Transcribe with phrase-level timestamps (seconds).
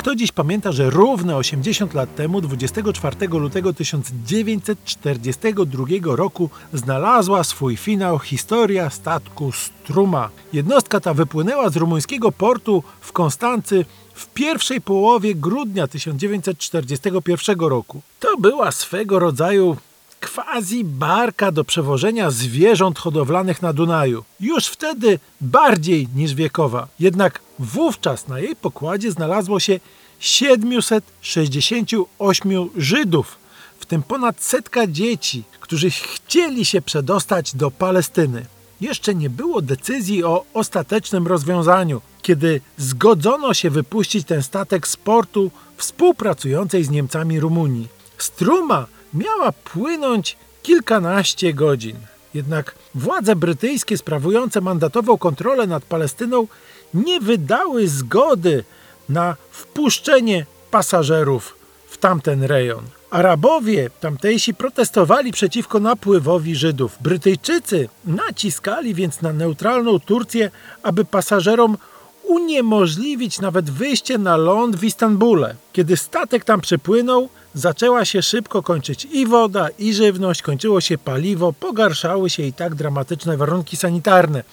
[0.00, 8.18] Kto dziś pamięta, że równe 80 lat temu, 24 lutego 1942 roku, znalazła swój finał
[8.18, 10.28] historia statku Struma.
[10.52, 13.84] Jednostka ta wypłynęła z rumuńskiego portu w Konstancy
[14.14, 18.00] w pierwszej połowie grudnia 1941 roku.
[18.20, 19.76] To była swego rodzaju
[20.20, 24.24] quasi barka do przewożenia zwierząt hodowlanych na Dunaju.
[24.40, 26.88] Już wtedy bardziej niż wiekowa.
[27.00, 29.80] Jednak wówczas na jej pokładzie znalazło się
[30.20, 33.38] 768 Żydów,
[33.80, 38.46] w tym ponad setka dzieci, którzy chcieli się przedostać do Palestyny.
[38.80, 45.50] Jeszcze nie było decyzji o ostatecznym rozwiązaniu, kiedy zgodzono się wypuścić ten statek z portu
[45.76, 47.88] współpracującej z Niemcami Rumunii.
[48.18, 51.96] Struma miała płynąć kilkanaście godzin.
[52.34, 56.46] Jednak władze brytyjskie sprawujące mandatową kontrolę nad Palestyną
[56.94, 58.64] nie wydały zgody
[59.08, 61.56] na wpuszczenie pasażerów
[61.88, 62.84] w tamten rejon.
[63.10, 66.96] Arabowie tamtejsi protestowali przeciwko napływowi Żydów.
[67.00, 70.50] Brytyjczycy naciskali więc na neutralną Turcję,
[70.82, 71.76] aby pasażerom
[72.30, 75.54] uniemożliwić nawet wyjście na ląd w Istanbule.
[75.72, 81.52] Kiedy statek tam przypłynął, zaczęła się szybko kończyć i woda, i żywność, kończyło się paliwo,
[81.52, 84.44] pogarszały się i tak dramatyczne warunki sanitarne.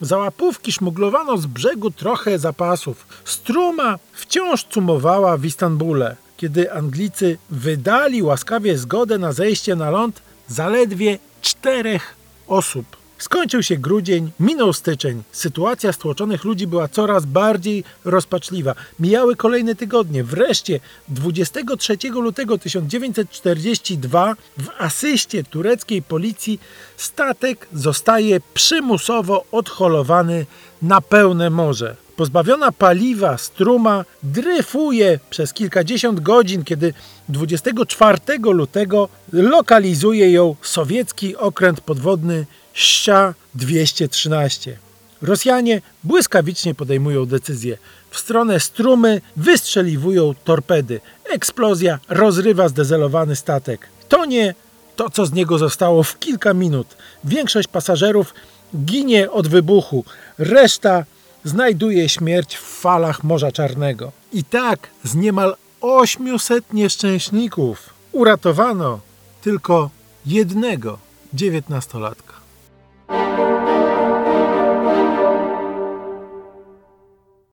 [0.00, 3.06] Za łapówki szmuglowano z brzegu trochę zapasów.
[3.24, 6.16] Struma wciąż cumowała w Istanbule.
[6.36, 12.14] Kiedy Anglicy wydali łaskawie zgodę na zejście na ląd, zaledwie czterech
[12.48, 15.22] osób Skończył się grudzień, minął styczeń.
[15.32, 18.74] Sytuacja stłoczonych ludzi była coraz bardziej rozpaczliwa.
[19.00, 20.24] Mijały kolejne tygodnie.
[20.24, 26.60] Wreszcie 23 lutego 1942 w asyście tureckiej policji
[26.96, 30.46] statek zostaje przymusowo odholowany
[30.82, 32.03] na pełne morze.
[32.16, 36.94] Pozbawiona paliwa struma dryfuje przez kilkadziesiąt godzin, kiedy
[37.28, 44.78] 24 lutego lokalizuje ją sowiecki okręt podwodny Ścia 213.
[45.22, 47.78] Rosjanie błyskawicznie podejmują decyzję.
[48.10, 51.00] W stronę strumy wystrzeliwują torpedy.
[51.24, 53.88] Eksplozja rozrywa zdezelowany statek.
[54.08, 54.54] To nie
[54.96, 56.96] to, co z niego zostało w kilka minut.
[57.24, 58.34] Większość pasażerów
[58.76, 60.04] ginie od wybuchu.
[60.38, 61.04] Reszta
[61.44, 64.12] znajduje śmierć w falach Morza Czarnego.
[64.32, 69.00] I tak z niemal 800 nieszczęśników uratowano
[69.42, 69.90] tylko
[70.26, 70.98] jednego
[71.34, 72.43] dziewiętnastolatka.